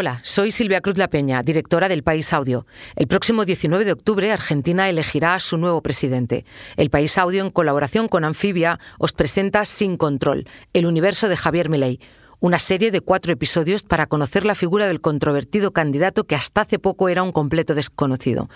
[0.00, 2.66] Hola, soy Silvia Cruz La Peña, directora del País Audio.
[2.94, 6.44] El próximo 19 de octubre Argentina elegirá a su nuevo presidente.
[6.76, 11.68] El País Audio, en colaboración con Anfibia, os presenta Sin Control, el universo de Javier
[11.68, 11.98] Milei,
[12.38, 16.78] una serie de cuatro episodios para conocer la figura del controvertido candidato que hasta hace
[16.78, 18.48] poco era un completo desconocido.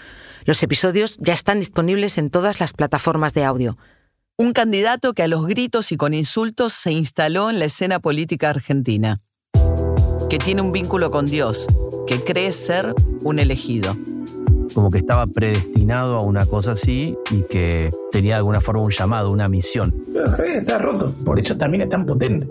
[0.45, 3.77] Los episodios ya están disponibles en todas las plataformas de audio.
[4.37, 8.49] Un candidato que a los gritos y con insultos se instaló en la escena política
[8.49, 9.23] argentina
[10.33, 11.67] que tiene un vínculo con Dios,
[12.07, 13.95] que cree ser un elegido.
[14.73, 18.91] Como que estaba predestinado a una cosa así y que tenía de alguna forma un
[18.91, 19.95] llamado, una misión.
[20.11, 22.49] Pero está roto, por eso también es tan potente.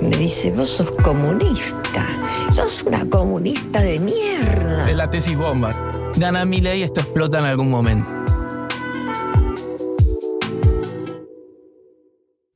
[0.00, 2.06] Me dice, vos sos comunista,
[2.52, 4.88] sos una comunista de mierda.
[4.88, 5.74] Es la tesis bomba.
[6.16, 8.08] Gana mi ley y esto explota en algún momento.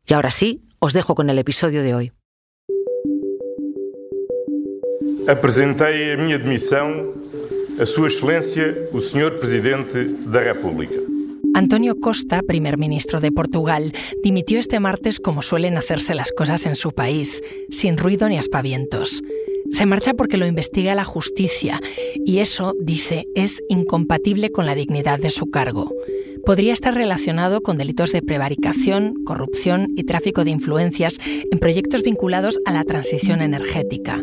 [0.08, 2.12] Y ahora sí, os dejo con el episodio de hoy.
[5.28, 7.12] Apresentei a minha demissão
[7.80, 9.38] a Sua Excelência, o Sr.
[9.38, 10.96] Presidente da República.
[11.54, 13.92] Antonio Costa, primer ministro de Portugal,
[14.22, 19.22] dimitió este martes como suelen hacerse las cosas en su país, sin ruido ni aspavientos.
[19.70, 21.80] Se marcha porque lo investiga la justicia
[22.24, 25.92] y eso, dice, es incompatible con la dignidad de su cargo
[26.46, 31.18] podría estar relacionado con delitos de prevaricación, corrupción y tráfico de influencias
[31.50, 34.22] en proyectos vinculados a la transición energética.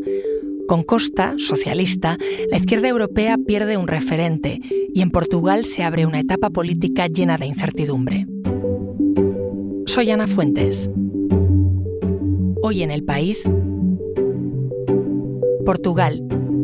[0.66, 2.18] Con Costa, socialista,
[2.50, 4.62] la izquierda europea pierde un referente
[4.94, 8.26] y en Portugal se abre una etapa política llena de incertidumbre.
[9.86, 10.90] Soy Ana Fuentes.
[12.62, 13.44] Hoy en el país,
[15.64, 16.22] Portugal,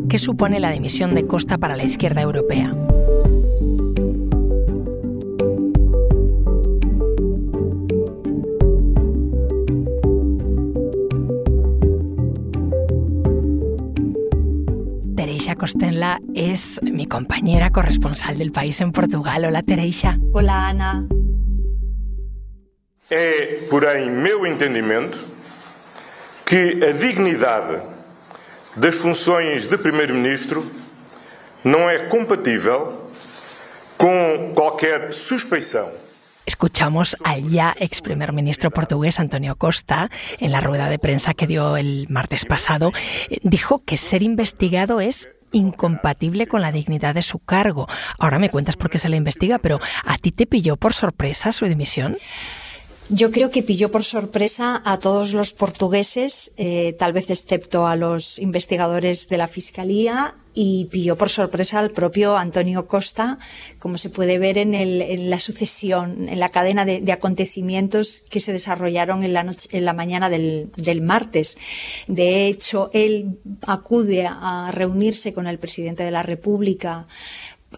[0.08, 2.74] ¿qué supone la dimisión de Costa para la izquierda europea?
[15.60, 19.44] Costenla es mi compañera corresponsal del país en Portugal.
[19.44, 20.18] Hola, Tereixa.
[20.32, 21.04] Hola, Ana.
[23.10, 25.18] É, porém, meu entendimento
[26.46, 27.76] que a dignidade
[28.76, 30.64] das funções de Primeiro-Ministro
[31.64, 33.10] não é compatível
[33.96, 35.90] com qualquer suspeição
[36.50, 40.10] Escuchamos al ya ex primer ministro portugués Antonio Costa
[40.40, 42.92] en la rueda de prensa que dio el martes pasado.
[43.42, 47.86] Dijo que ser investigado es incompatible con la dignidad de su cargo.
[48.18, 51.52] Ahora me cuentas por qué se le investiga, pero ¿a ti te pilló por sorpresa
[51.52, 52.16] su dimisión?
[53.12, 57.96] Yo creo que pilló por sorpresa a todos los portugueses, eh, tal vez excepto a
[57.96, 63.38] los investigadores de la Fiscalía, y pilló por sorpresa al propio Antonio Costa,
[63.80, 68.38] como se puede ver en, el, en la sucesión, en la cadena de, acontecimientos que
[68.38, 71.58] se desarrollaron en la, noche, en la mañana del martes.
[72.06, 77.08] De hecho, él acude a reunirse con el presidente de la República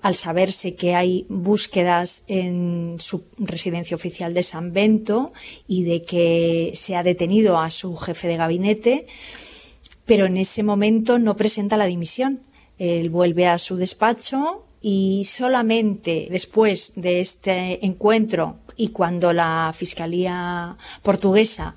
[0.02, 5.32] al saberse que hay búsquedas en su residencia oficial de San Bento
[5.68, 9.06] y de que se ha detenido a su jefe de gabinete,
[10.04, 12.40] pero en ese momento no presenta la dimisión.
[12.78, 20.76] Él vuelve a su despacho y solamente después de este encuentro y cuando la Fiscalía
[21.02, 21.76] portuguesa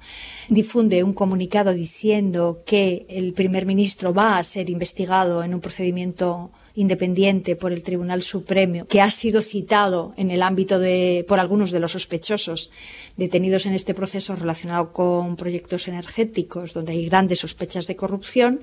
[0.50, 6.50] difunde un comunicado diciendo que el primer ministro va a ser investigado en un procedimiento
[6.76, 11.72] independiente por el Tribunal Supremo, que ha sido citado en el ámbito de, por algunos
[11.72, 12.72] de los sospechosos
[13.18, 18.60] detenidos en este proceso relacionado con proyectos energéticos, donde hay grandes sospechas de corrupción,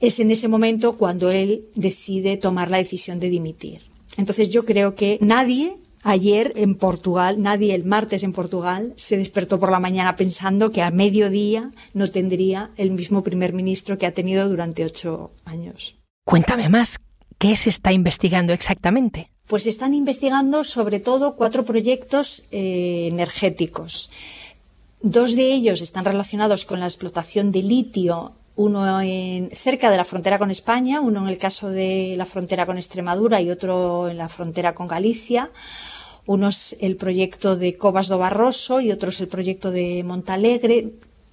[0.00, 3.80] es en ese momento cuando él decide tomar la decisión de dimitir.
[4.16, 9.60] Entonces yo creo que nadie Ayer en Portugal, nadie el martes en Portugal se despertó
[9.60, 14.12] por la mañana pensando que a mediodía no tendría el mismo primer ministro que ha
[14.12, 15.94] tenido durante ocho años.
[16.24, 16.96] Cuéntame más,
[17.42, 19.28] ¿Qué se está investigando exactamente?
[19.48, 24.10] Pues están investigando sobre todo cuatro proyectos eh, energéticos.
[25.00, 30.04] Dos de ellos están relacionados con la explotación de litio, uno en, cerca de la
[30.04, 34.18] frontera con España, uno en el caso de la frontera con Extremadura y otro en
[34.18, 35.50] la frontera con Galicia.
[36.26, 40.92] Uno es el proyecto de Cobas do Barroso y otro es el proyecto de Montalegre,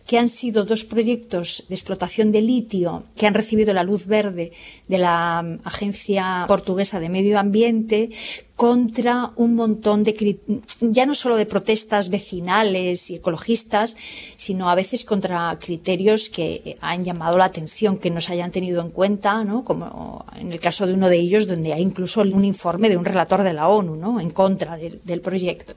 [0.10, 4.52] que han sido dos proyectos de explotación de litio que han recibido la luz verde
[4.88, 8.10] de la mm, Agencia Portuguesa de Medio Ambiente
[8.56, 10.40] contra un montón de,
[10.82, 13.96] ya no solo de protestas vecinales y ecologistas,
[14.36, 18.82] sino a veces contra criterios que han llamado la atención, que no se hayan tenido
[18.82, 19.64] en cuenta, ¿no?
[19.64, 23.06] como en el caso de uno de ellos, donde hay incluso un informe de un
[23.06, 24.20] relator de la ONU ¿no?
[24.20, 25.76] en contra del, del proyecto.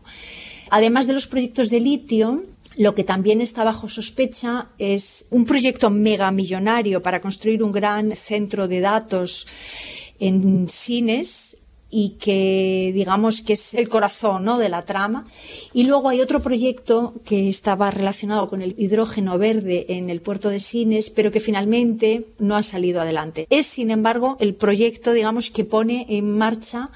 [0.71, 2.43] Además de los proyectos de litio,
[2.77, 8.69] Lo que también está bajo sospecha es un proyecto megamillonario para construir un gran centro
[8.69, 9.47] de datos
[10.19, 11.59] en Sines
[11.95, 14.59] y que digamos que es el corazón ¿no?
[14.59, 15.27] de la trama.
[15.75, 20.49] Y luego hay otro proyecto que estaba relacionado con el hidrógeno verde en el puerto
[20.49, 23.47] de Sines, pero que finalmente no ha salido adelante.
[23.51, 26.89] Es, sin embargo, el proyecto, digamos, que pone en marcha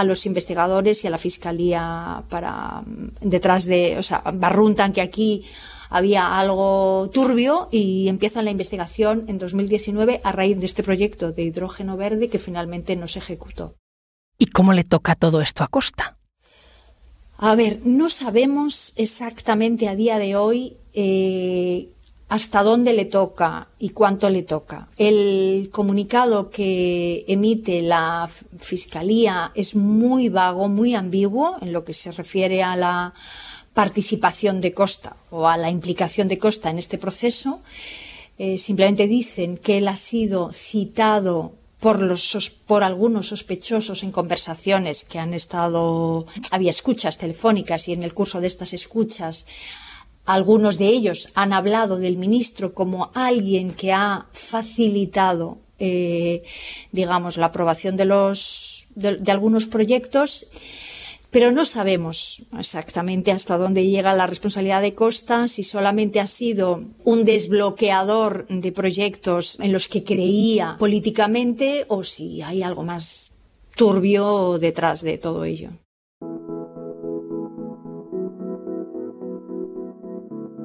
[0.00, 2.82] a los investigadores y a la fiscalía para
[3.20, 5.44] detrás de, o sea, barruntan que aquí
[5.90, 11.42] había algo turbio y empiezan la investigación en 2019 a raíz de este proyecto de
[11.42, 13.74] hidrógeno verde que finalmente no se ejecutó.
[14.38, 16.16] ¿Y cómo le toca todo esto a Costa?
[17.36, 21.88] A ver, no sabemos exactamente a día de hoy eh,
[22.30, 24.88] hasta dónde le toca y cuánto le toca.
[24.98, 32.12] El comunicado que emite la Fiscalía es muy vago, muy ambiguo en lo que se
[32.12, 33.12] refiere a la
[33.74, 37.60] participación de Costa o a la implicación de Costa en este proceso.
[38.38, 45.02] Eh, simplemente dicen que él ha sido citado por, los, por algunos sospechosos en conversaciones
[45.02, 49.46] que han estado, había escuchas telefónicas y en el curso de estas escuchas
[50.26, 56.42] algunos de ellos han hablado del ministro como alguien que ha facilitado eh,
[56.92, 60.46] digamos la aprobación de los de algunos proyectos
[61.30, 66.82] pero no sabemos exactamente hasta dónde llega la responsabilidad de Costa, si solamente ha sido
[67.04, 73.38] un desbloqueador de proyectos en los que creía políticamente o si hay algo más
[73.76, 75.70] turbio detrás de todo ello.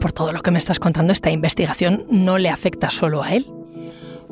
[0.05, 3.47] Por todo lo que me estás contando, esta investigación no le afecta solo a él.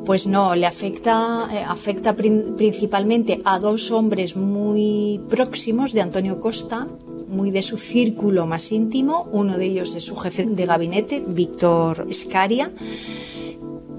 [0.06, 6.86] Pues no, le afecta, eh, afecta principalmente a dos hombres muy próximos de Antonio Costa,
[7.26, 9.26] muy de su círculo más íntimo.
[9.32, 12.70] Uno de ellos es su jefe de gabinete, Víctor Escaria.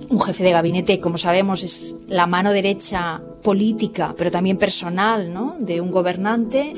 [0.08, 5.58] Un jefe de gabinete, como sabemos, es la mano derecha política, pero también personal, ¿no?
[5.60, 6.74] De un gobernante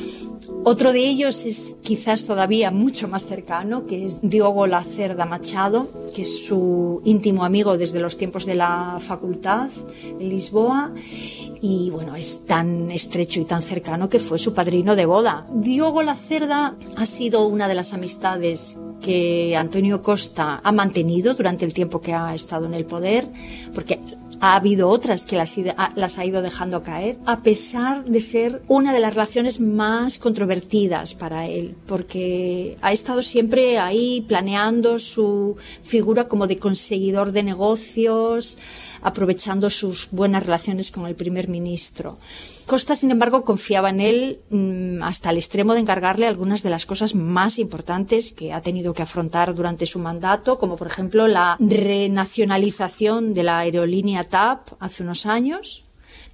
[0.69, 6.23] otro de ellos es quizás todavía mucho más cercano, que es Diogo Lacerda Machado, que
[6.23, 9.69] es su íntimo amigo desde los tiempos de la facultad
[10.19, 10.91] en Lisboa
[11.61, 15.47] y bueno, es tan estrecho y tan cercano que fue su padrino de boda.
[15.53, 21.73] Diogo Lacerda ha sido una de las amistades que Antonio Costa ha mantenido durante el
[21.73, 23.25] tiempo que ha estado en el poder,
[23.73, 24.01] porque
[24.41, 25.55] ha habido otras que las,
[25.95, 31.13] las, ha ido dejando caer, a pesar de ser una de las relaciones más controvertidas
[31.13, 38.57] para él, porque ha estado siempre ahí planeando su figura como de conseguidor de negocios,
[39.01, 42.17] aprovechando sus buenas relaciones con el primer ministro.
[42.65, 46.85] Costa, sin embargo, confiaba en él mm, hasta el extremo de encargarle algunas de las
[46.85, 51.57] cosas más importantes que ha tenido que afrontar durante su mandato, como por ejemplo la
[51.59, 55.83] renacionalización de la aerolínea TAP hace unos años,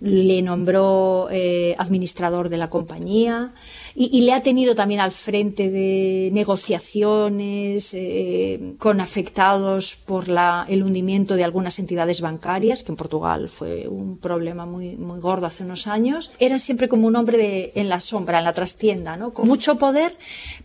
[0.04, 3.54] le nombró eh, administrador de la compañía
[3.95, 10.25] y, le ha tenido también al frente de negociaciones eh, con afectados por
[10.68, 15.63] el hundimiento de algunas entidades bancarias, que en Portugal fue un problema muy, gordo hace
[15.63, 16.34] unos años.
[16.39, 19.31] Era siempre como un hombre en la sombra, en la trastienda, ¿no?
[19.31, 20.13] con mucho poder,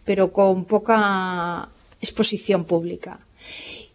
[0.05, 1.69] pero con poca
[2.01, 3.21] exposición pública.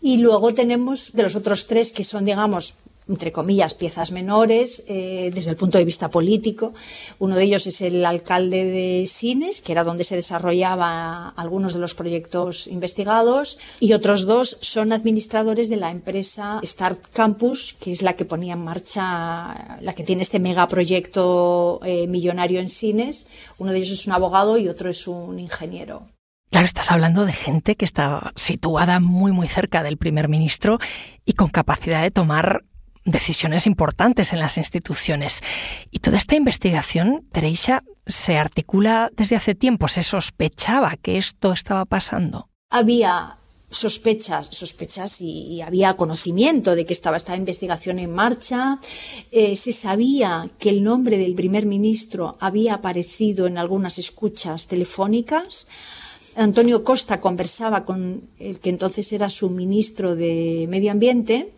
[0.02, 2.76] Y luego tenemos de los otros tres que son, digamos,
[3.08, 6.74] entre comillas, piezas menores eh, desde el punto de vista político.
[7.20, 11.80] Uno de ellos es el alcalde de Sines, que era donde se desarrollaban algunos de
[11.80, 18.02] los proyectos investigados, y otros dos son administradores de la empresa Start Campus, que es
[18.02, 23.30] la que ponía en marcha, la que tiene este megaproyecto eh, millonario en Sines.
[23.60, 26.08] Uno de ellos es un abogado y otro es un ingeniero.
[26.52, 30.78] Claro, estás hablando de gente que está situada muy muy cerca del primer ministro
[31.26, 32.64] y con capacidad de tomar
[33.06, 35.42] decisiones importantes en las instituciones.
[35.92, 39.88] Y toda esta investigación, Teresa, se articula desde hace tiempo.
[39.88, 42.50] ¿Se sospechaba que esto estaba pasando?
[42.70, 43.38] Había
[43.70, 48.80] sospechas, sospechas y, había conocimiento de que estaba esta investigación en marcha.
[49.32, 55.68] Eh, se sabía que el nombre del primer ministro había aparecido en algunas escuchas telefónicas.
[56.36, 61.52] Antonio Costa conversaba con el que entonces era su ministro de Medio Ambiente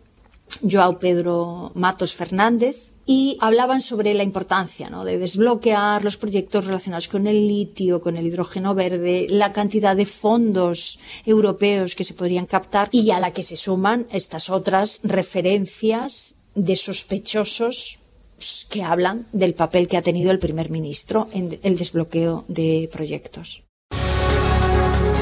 [0.62, 5.04] Joao Pedro Matos Fernández y hablaban sobre la importancia ¿no?
[5.04, 10.06] de desbloquear los proyectos relacionados con el litio, con el hidrógeno verde, la cantidad de
[10.06, 16.46] fondos europeos que se podrían captar y a la que se suman estas otras referencias
[16.54, 17.98] de sospechosos
[18.68, 23.65] que hablan del papel que ha tenido el primer ministro en el desbloqueo de proyectos.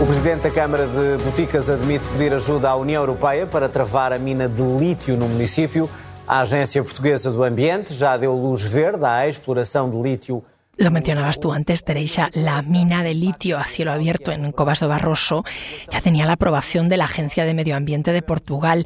[0.00, 4.18] O presidente da Câmara de Boticas admite pedir ajuda à União Europeia para travar a
[4.18, 5.88] mina de lítio no município.
[6.26, 10.44] A Agência Portuguesa do Ambiente já deu luz verde à exploração de lítio
[10.76, 15.44] Lo mencionabas tú antes, Teresa, la mina de litio a cielo abierto en do Barroso
[15.88, 18.84] ya tenía la aprobación de la Agencia de Medio Ambiente de Portugal.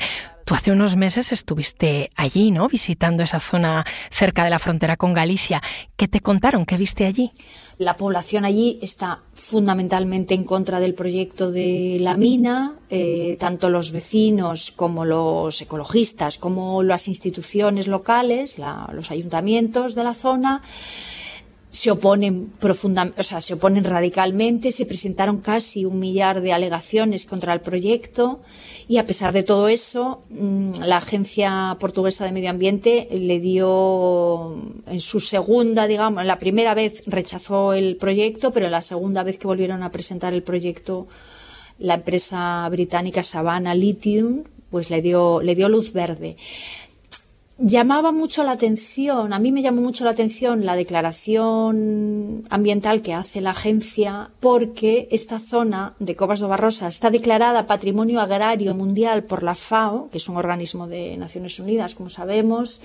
[0.49, 2.69] Tú hace unos meses estuviste allí, ¿no?
[2.69, 5.61] Visitando esa zona cerca de la frontera con Galicia.
[5.99, 6.65] ¿Qué te contaron?
[6.65, 7.31] ¿Qué viste allí?
[7.77, 13.93] La población allí está fundamentalmente en contra del proyecto de la mina, eh, tanto los
[13.93, 18.57] vecinos como los ecologistas, como las instituciones locales,
[18.95, 25.41] los ayuntamientos de la zona se oponen profundamente, o sea, se oponen radicalmente, se presentaron
[25.41, 28.41] casi un millar de alegaciones contra el proyecto
[28.89, 34.57] y a pesar de todo eso, mm, la Agencia Portuguesa de Medio Ambiente le dio
[34.87, 39.47] en su segunda, digamos, la primera vez rechazó el proyecto, pero la segunda vez que
[39.47, 41.07] volvieron a presentar el proyecto,
[41.79, 46.37] la empresa británica Savannah Lithium, pues le dio, le dio luz verde
[47.59, 53.15] llamaba mucho la atención, a mí me llamó mucho la atención la declaración ambiental que
[53.15, 59.25] hace la agencia porque esta zona de Cobas do Barrosa está declarada Patrimonio Agrario Mundial
[59.25, 62.81] por la FAO, que es un organismo de Naciones Unidas, como sabemos.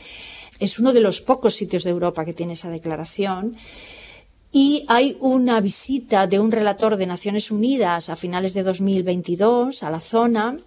[0.60, 3.56] Es uno de los pocos sitios de Europa que tiene esa declaración.
[4.52, 9.90] Y hay una visita de un relator de Naciones Unidas a finales de 2022 a
[9.90, 10.58] la zona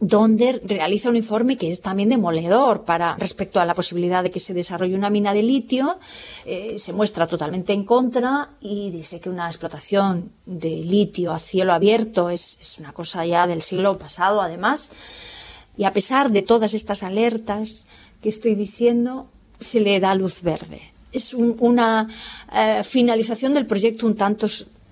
[0.00, 4.38] donde realiza un informe que es también demoledor para respecto a la posibilidad de que
[4.38, 5.98] se desarrolle una mina de litio,
[6.44, 11.72] eh, se muestra totalmente en contra y dice que una explotación de litio a cielo
[11.72, 14.92] abierto es, una cosa ya del siglo pasado además.
[15.76, 17.86] Y a pesar de todas estas alertas
[18.22, 19.28] que estoy diciendo,
[19.58, 20.92] se le da luz verde.
[21.12, 22.08] Es un, una
[22.54, 24.46] eh, finalización del proyecto un tanto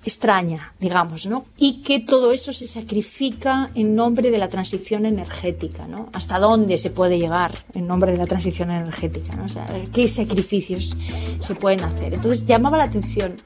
[0.07, 1.45] extraña, digamos, ¿no?
[1.59, 6.09] Y que todo eso se sacrifica en nombre de la transición energética, ¿no?
[6.13, 9.47] ¿Hasta dónde se puede llegar en nombre de la transición energética, ¿no?
[9.93, 10.97] ¿qué sacrificios
[11.41, 12.15] se pueden hacer?
[12.15, 13.41] Entonces llamaba la atención.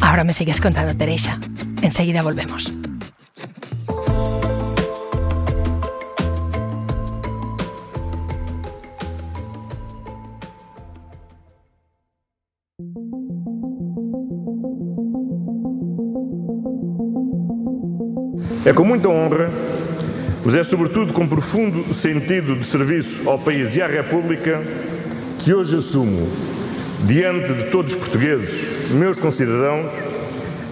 [0.00, 1.40] Ahora me sigues contando, Teresa.
[1.82, 2.72] Enseguida volvemos.
[18.64, 19.50] É com muita honra,
[20.44, 24.62] mas é sobretudo com profundo sentido de serviço ao país e à República
[25.38, 26.28] que hoje assumo,
[27.06, 29.92] diante de todos os portugueses, meus concidadãos,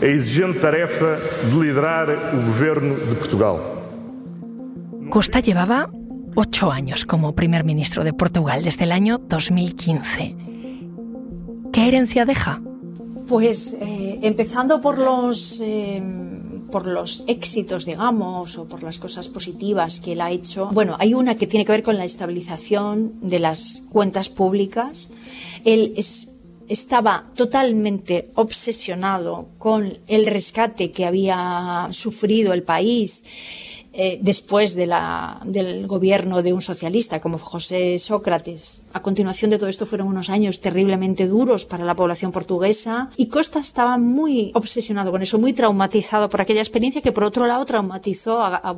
[0.02, 1.18] a exigente tarefa
[1.50, 3.82] de liderar o governo de Portugal.
[5.10, 5.90] Costa llevaba
[6.34, 10.36] ocho años como primer ministro de Portugal desde el año 2015.
[11.72, 12.60] ¿Qué herencia deja?
[13.28, 16.02] Pues eh, empezando por los eh,
[16.74, 20.70] por los éxitos, digamos, o por las cosas positivas que él ha hecho.
[20.72, 25.12] Bueno, hay una que tiene que ver con la estabilización de las cuentas públicas.
[25.64, 25.94] Él
[26.68, 35.40] estaba totalmente obsesionado con el rescate que había sufrido el país eh, después de la,
[35.44, 38.82] del gobierno de un socialista como José Sócrates.
[38.92, 43.28] A continuación de todo esto fueron unos años terriblemente duros para la población portuguesa y
[43.28, 47.64] Costa estaba muy obsesionado con eso, muy traumatizado por aquella experiencia que por otro lado
[47.64, 48.74] traumatizó a,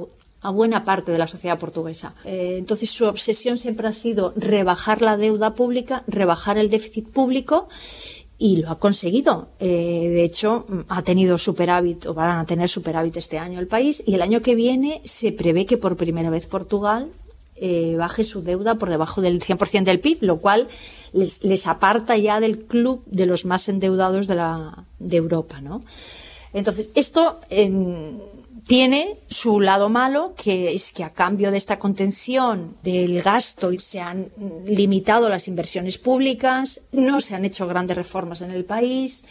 [0.52, 2.14] buena parte de la sociedad portuguesa.
[2.24, 7.68] Eh, entonces su obsesión siempre ha sido rebajar la deuda pública, rebajar el déficit público
[8.38, 9.48] y lo ha conseguido.
[9.60, 14.02] Eh, de hecho, ha tenido superávit o van a tener superávit este año el país
[14.06, 17.08] y el año que viene se prevé que por primera vez Portugal
[17.56, 20.68] eh, baje su deuda por debajo del 100% del PIB, lo cual
[21.12, 25.80] les, les, aparta ya del club de los más endeudados de, la, de Europa, ¿no?
[26.52, 28.20] Entonces, esto en,
[28.66, 34.00] tiene su lado malo, que es que a cambio de esta contención del gasto se
[34.00, 34.28] han
[34.66, 39.26] limitado las inversiones públicas, no se han hecho grandes reformas en el país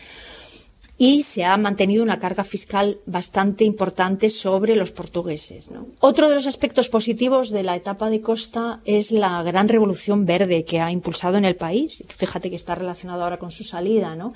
[0.97, 5.71] y se ha mantenido una carga fiscal bastante importante sobre los portugueses.
[5.99, 10.63] Otro de los aspectos positivos de la etapa de Costa es la gran revolución verde
[10.63, 12.05] que ha impulsado en el país.
[12.07, 14.15] Fíjate que está relacionado ahora con su salida.
[14.15, 14.33] ¿no?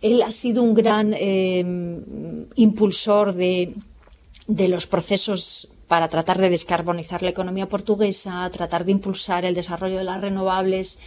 [0.00, 1.64] Él ha sido un gran eh,
[2.54, 3.74] impulsor de,
[4.46, 10.04] los procesos para tratar de descarbonizar la economía portuguesa, tratar de impulsar el desarrollo de
[10.04, 11.00] las renovables.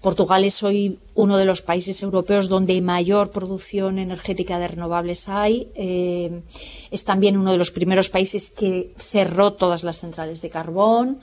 [0.00, 5.68] Portugal es hoy uno de los países europeos donde mayor producción energética de renovables hay.
[5.74, 6.40] Eh,
[6.90, 11.18] es también uno de los primeros países que cerró todas las centrales de carbón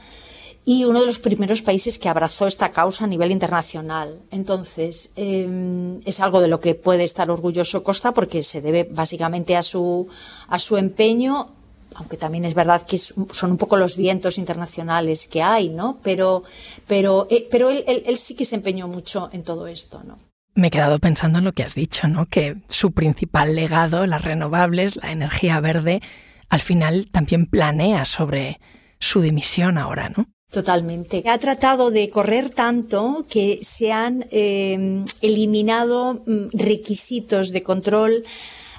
[0.66, 4.20] y uno de los primeros países que abrazó esta causa a nivel internacional.
[4.32, 9.56] Entonces, em, es algo de lo que puede estar orgulloso Costa porque se debe básicamente
[9.56, 10.08] a su,
[10.50, 11.50] a su empeño
[11.98, 15.98] aunque también es verdad que son un poco los vientos internacionales que hay, ¿no?
[16.04, 16.44] Pero,
[16.88, 20.18] pero, eh, pero él, él, sí que se empeñó mucho en todo esto, ¿no?
[20.56, 22.26] Me he quedado pensando en lo que has dicho, ¿no?
[22.26, 26.02] Que su principal legado, las renovables, la energía verde,
[26.50, 28.60] al final también planea sobre
[29.00, 30.28] su dimisión ahora, ¿no?
[30.56, 31.22] Totalmente.
[31.26, 38.24] Ha tratado de correr tanto que se han eh, eliminado mm, requisitos de control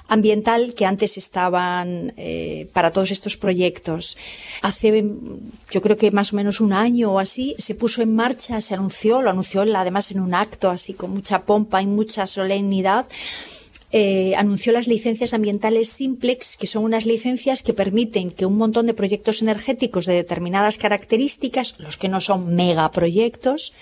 [0.07, 4.17] ambiental que antes estaban eh, para todos estos proyectos.
[4.63, 5.05] Hace,
[5.69, 8.73] yo creo que más o menos un año o así, se puso en marcha, se
[8.73, 13.05] anunció, lo anunció además en un acto así con mucha pompa y mucha solemnidad,
[13.91, 18.85] eh, anunció las licencias ambientales simplex, que son unas licencias que permiten que un montón
[18.85, 23.73] de proyectos energéticos de determinadas características, los que no son megaproyectos,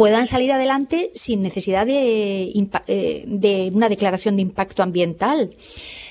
[0.00, 2.44] puedan salir adelante sin necesidad de,
[2.86, 5.50] eh, de una declaración de impacto ambiental.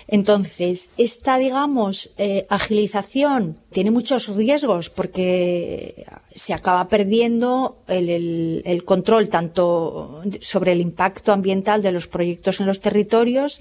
[0.07, 9.27] Entonces, esta, digamos, eh, agilización tiene muchos riesgos porque se acaba perdiendo el, el, control
[9.27, 13.59] tanto sobre el impacto ambiental de los proyectos en los territorios,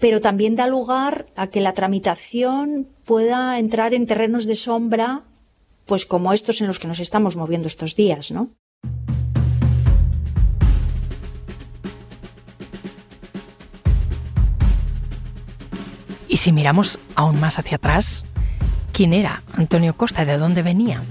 [0.00, 5.22] pero también da lugar a que la tramitación pueda entrar en terrenos de sombra,
[5.86, 8.50] pues como estos en los que nos estamos moviendo estos días, ¿no?
[16.48, 18.24] Si miramos aún más hacia atrás,
[18.92, 20.24] ¿quién era Antonio Costa?
[20.24, 21.02] ¿De dónde venía?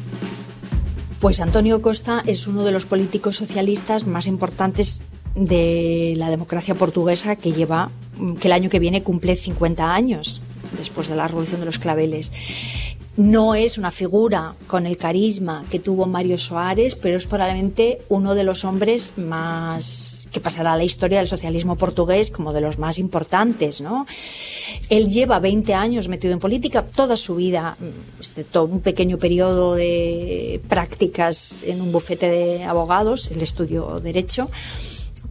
[1.19, 5.03] Pues Antonio Costa es uno de los políticos socialistas más importantes
[5.35, 7.91] de la democracia portuguesa que lleva,
[8.39, 10.41] que el año que viene cumple 50 años
[10.75, 12.33] después de la Revolución de los Claveles.
[13.15, 18.33] No es una figura con el carisma que tuvo Mario Soares, pero es probablemente uno
[18.33, 22.77] de los hombres más que pasará a la historia del socialismo portugués como de los
[22.77, 24.05] más importantes, ¿no?
[24.89, 27.75] Él lleva 20 años metido en política, toda su vida,
[28.19, 34.47] excepto un pequeño periodo de prácticas en un bufete de abogados, él estudió Derecho,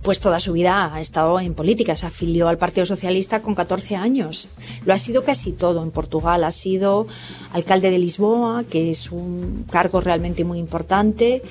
[0.03, 1.96] pues toda su vida ha estado en política.
[1.96, 4.51] Se afilió al Partido Socialista con 14 años.
[4.85, 6.44] Lo ha sido casi todo en Portugal.
[6.44, 7.07] Ha sido
[7.53, 11.42] alcalde de Lisboa, que es un cargo realmente muy importante.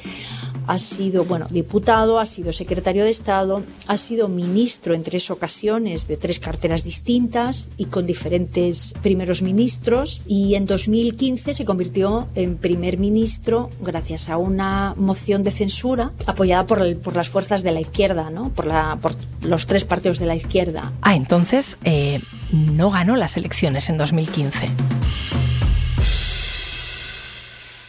[0.67, 6.07] Ha sido, bueno, diputado, ha sido secretario de Estado, ha sido ministro en tres ocasiones
[6.07, 10.23] de tres carteras distintas y con diferentes primeros ministros.
[10.25, 16.65] Y en 2015 se convirtió en primer ministro gracias a una moción de censura apoyada
[16.65, 18.49] por, por las fuerzas de la izquierda, ¿no?
[18.49, 20.93] por, la, por los tres partidos de la izquierda.
[21.01, 24.69] Ah, entonces eh, no ganó las elecciones en 2015.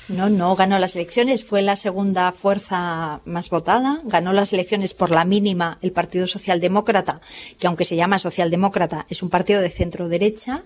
[0.09, 5.11] No, no ganó las elecciones, fue la segunda fuerza más votada, ganó las elecciones por
[5.11, 7.21] la mínima el Partido Socialdemócrata,
[7.59, 10.63] que aunque se llama Socialdemócrata es un partido de centro derecha,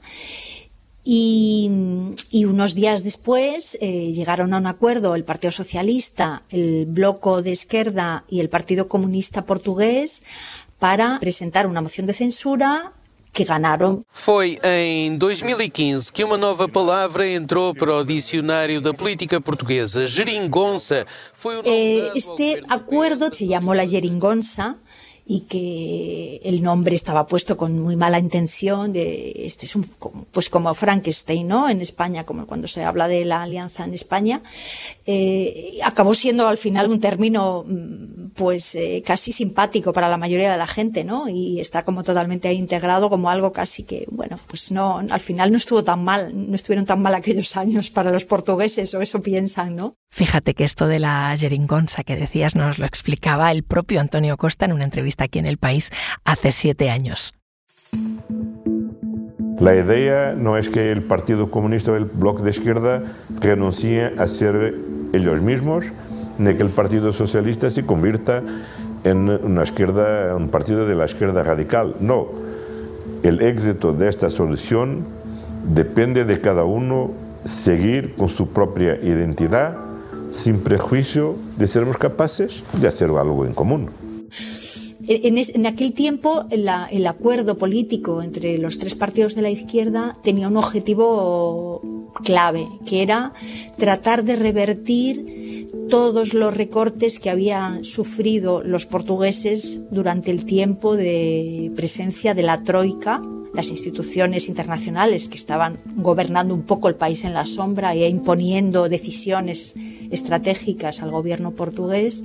[1.04, 1.70] y,
[2.44, 8.24] unos días después eh, llegaron a un acuerdo el Partido Socialista, el Bloco de Izquierda
[8.28, 10.22] y el Partido Comunista Portugués
[10.78, 12.92] para presentar una moción de censura
[13.32, 14.02] que ganaron.
[14.10, 21.06] Foi em 2015 que uma nova palavra entrou para o dicionário da política portuguesa, geringonça.
[21.32, 24.76] Foi o eh, este acuerdo se llamó la geringonça
[25.32, 29.86] y que el nombre estaba puesto con muy mala intención de este es un
[30.32, 34.42] pues como Frankenstein no en España como cuando se habla de la alianza en España
[35.06, 40.50] eh, acabó siendo al final un término mm, pues eh, casi simpático para la mayoría
[40.50, 44.72] de la gente no y está como totalmente integrado como algo casi que bueno pues
[44.72, 48.24] no al final no estuvo tan mal no estuvieron tan mal aquellos años para los
[48.24, 52.86] portugueses o eso piensan no Fíjate que esto de la jeringonza que decías nos lo
[52.86, 55.90] explicaba el propio Antonio Costa en una entrevista aquí en El País
[56.24, 57.34] hace siete años.
[59.60, 63.02] La idea no es que el Partido Comunista o el Bloque de Izquierda
[63.40, 64.74] renuncie a ser
[65.12, 65.84] ellos mismos,
[66.38, 68.42] ni que el Partido Socialista se convierta
[69.04, 71.94] en una izquierda, un partido de la izquierda radical.
[72.00, 72.28] No,
[73.22, 75.04] el éxito de esta solución
[75.64, 77.12] depende de cada uno
[77.44, 79.76] seguir con su propia identidad
[80.30, 83.90] sin prejuicio de sermos capaces de hacer algo en común.
[85.12, 90.56] En, aquel tiempo el acuerdo político entre los tres partidos de la izquierda tenía un
[90.56, 91.82] objetivo
[92.22, 93.32] clave, que era
[93.76, 101.72] tratar de revertir todos los recortes que habían sufrido los portugueses durante el tiempo de
[101.74, 103.20] presencia de la Troika
[103.52, 108.88] las instituciones internacionales que estaban gobernando un poco el país en la sombra e imponiendo
[108.88, 109.74] decisiones
[110.10, 112.22] estratégicas al gobierno portugués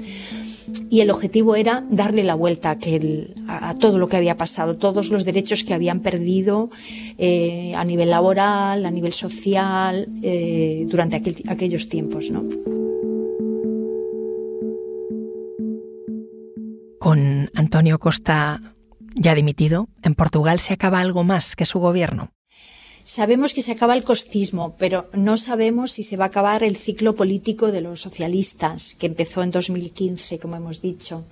[0.89, 2.77] y el objetivo era darle la vuelta
[3.47, 6.69] a, todo lo que había pasado, todos los derechos que habían perdido
[7.17, 12.31] eh, a nivel laboral, a nivel social, eh, durante aquellos tiempos.
[12.31, 12.43] ¿no?
[16.99, 18.74] Con Antonio Costa
[19.15, 22.31] ya dimitido, en Portugal se acaba algo más que su gobierno.
[23.03, 26.75] Sabemos que se acaba el costismo, pero no sabemos si se va a acabar el
[26.75, 31.23] ciclo político de los socialistas, que empezó en 2015, como hemos dicho.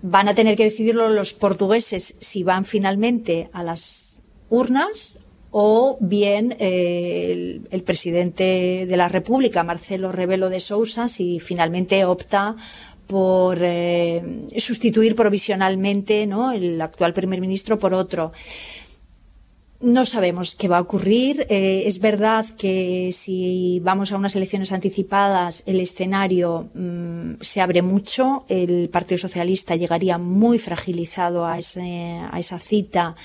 [0.00, 6.56] Van a tener que decidirlo los portugueses si van finalmente a las urnas o bien
[6.58, 12.56] eh, el, presidente de la República, Marcelo Rebelo de Sousa, si finalmente opta
[13.06, 14.22] por eh,
[14.56, 18.32] sustituir provisionalmente el actual primer ministro por otro.
[19.80, 21.44] No sabemos qué va a ocurrir.
[21.48, 27.82] Eh, es verdad que si vamos a unas elecciones anticipadas, el escenario mm, se abre
[27.82, 28.44] mucho.
[28.48, 33.16] El Partido Socialista llegaría muy fragilizado a esa cita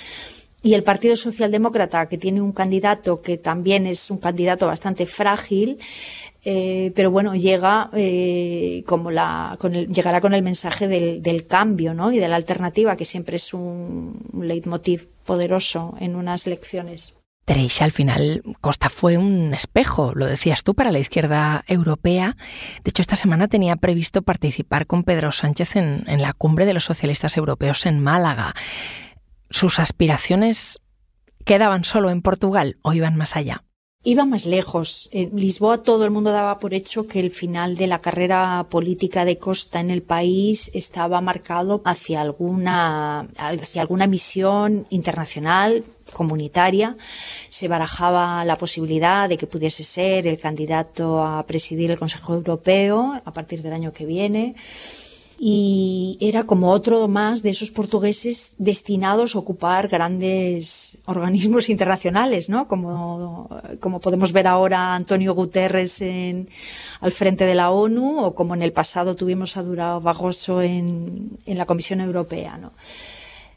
[0.64, 5.78] y el Partido Socialdemócrata, que tiene un candidato que también es un candidato bastante frágil,
[6.50, 9.58] eh, pero bueno, llega eh, como la,
[9.90, 12.14] llegará con el mensaje del, cambio ¿no?
[12.14, 17.22] y de la alternativa, que siempre es un, leitmotiv poderoso en unas elecciones.
[17.44, 22.38] Tereisha, al final Costa fue un espejo, lo decías tú, para la izquierda europea.
[22.82, 26.86] De hecho, esta semana tenía previsto participar con Pedro Sánchez en la cumbre de los
[26.86, 28.54] socialistas europeos en Málaga.
[29.50, 30.80] ¿Sus aspiraciones
[31.44, 33.66] quedaban solo en Portugal o iban más allá?
[34.04, 35.10] Iba más lejos.
[35.12, 39.26] En Lisboa todo el mundo daba por hecho que el final de la carrera política
[39.26, 45.84] de Costa en el país estaba marcado hacia alguna, hacia alguna misión internacional,
[46.14, 46.96] comunitaria.
[47.00, 53.22] Se barajaba la posibilidad de que pudiese ser el candidato a presidir el Consejo Europeo
[53.26, 54.56] a partir del año que viene
[55.40, 62.68] y era como otro más de esos portugueses destinados a ocupar grandes organismos internacionales, ¿no?
[62.68, 63.48] Como,
[63.80, 66.50] como podemos ver ahora Antonio Guterres en,
[67.02, 71.38] al frente de la ONU o como en el pasado tuvimos a Durao Barroso en,
[71.46, 72.72] en la Comisión Europea, ¿no?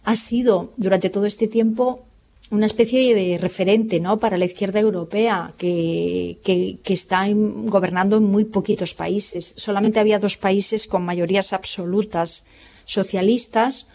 [0.04, 2.04] Ha sido durante todo este tiempo
[2.50, 4.18] una especie de referente ¿no?
[4.18, 9.54] para la izquierda europea que, que, que, está gobernando en muy poquitos países.
[9.56, 12.46] Solamente había dos países con mayorías absolutas
[12.84, 13.86] socialistas.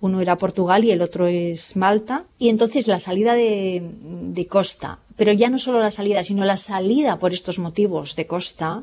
[0.00, 2.24] Uno era Portugal y el otro es Malta.
[2.38, 6.58] Y entonces la salida de, de Costa, pero ya no solo la salida, sino la
[6.58, 8.82] salida por estos motivos de Costa,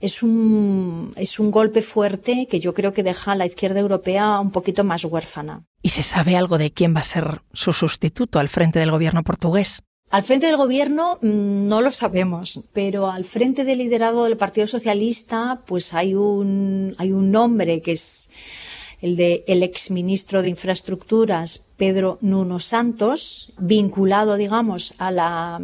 [0.00, 4.40] es un, es un golpe fuerte que yo creo que deja a la izquierda europea
[4.40, 5.66] un poquito más huérfana.
[5.82, 9.22] ¿Y se sabe algo de quién va a ser su sustituto al frente del gobierno
[9.22, 9.82] portugués?
[10.10, 14.66] Al frente del gobierno mm, no lo sabemos, pero al frente del liderado del Partido
[14.66, 18.30] Socialista, pues hay un, hay un nombre que es
[19.00, 25.60] el de el exministro de Infraestructuras Pedro Nuno Santos, vinculado, digamos, a la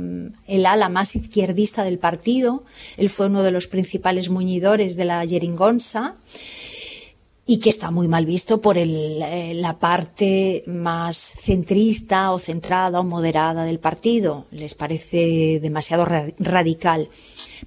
[0.47, 2.63] el ala más izquierdista del partido.
[2.97, 6.15] Él fue uno de los principales muñidores de la Jeringonza
[7.49, 12.99] y que está muy mal visto por el, eh, la parte más centrista o centrada
[12.99, 14.47] o moderada del partido.
[14.51, 16.07] Les parece demasiado
[16.39, 17.09] radical.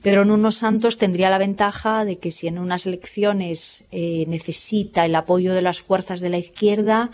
[0.02, 5.16] Pedro Nuno Santos tendría la ventaja de que si en unas elecciones eh, necesita el
[5.16, 7.12] apoyo de las fuerzas de la izquierda,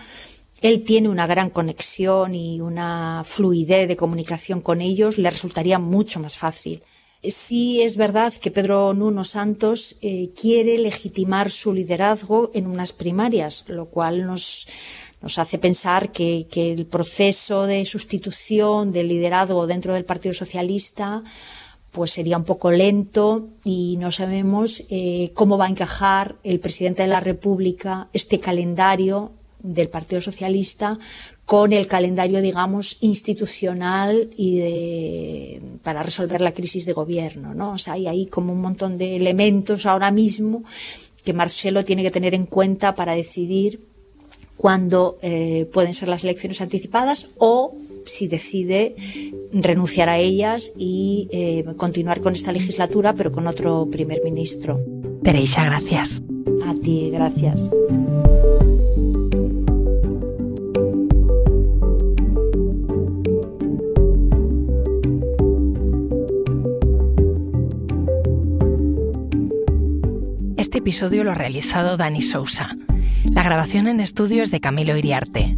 [0.61, 6.19] él tiene una gran conexión y una fluidez de comunicación con ellos, le resultaría mucho
[6.19, 6.81] más fácil.
[7.23, 13.65] Sí es verdad que Pedro Nuno Santos eh, quiere legitimar su liderazgo en unas primarias,
[13.67, 14.67] lo cual nos,
[15.37, 21.23] hace pensar que, que, el proceso de sustitución del liderazgo dentro del Partido Socialista
[21.95, 27.03] pues sería un poco lento y no sabemos eh, cómo va a encajar el presidente
[27.03, 30.99] de la República este calendario del Partido Socialista
[31.45, 37.71] con el calendario, digamos, institucional y de, para resolver la crisis de gobierno, ¿no?
[37.71, 40.63] O sea, hay ahí como un montón de elementos ahora mismo
[41.23, 43.79] que Marcelo tiene que tener en cuenta para decidir
[44.57, 47.73] cuándo eh, pueden ser las elecciones anticipadas o
[48.05, 48.95] si decide
[49.53, 54.79] renunciar a ellas y eh, continuar con esta legislatura, pero con otro primer ministro.
[55.23, 56.21] Teresa, gracias.
[56.65, 57.71] A ti, gracias.
[70.85, 72.77] episodio lo ha realizado Dani Sousa.
[73.31, 75.57] La grabación en estudio es de Camilo Iriarte.